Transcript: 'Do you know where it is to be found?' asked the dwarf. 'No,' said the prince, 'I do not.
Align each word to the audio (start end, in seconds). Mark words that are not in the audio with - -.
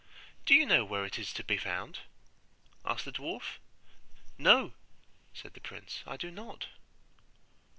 'Do 0.45 0.55
you 0.55 0.65
know 0.65 0.83
where 0.83 1.05
it 1.05 1.19
is 1.19 1.31
to 1.31 1.43
be 1.43 1.57
found?' 1.59 1.99
asked 2.83 3.05
the 3.05 3.11
dwarf. 3.11 3.59
'No,' 4.35 4.73
said 5.31 5.53
the 5.53 5.61
prince, 5.61 6.01
'I 6.07 6.17
do 6.17 6.31
not. 6.31 6.65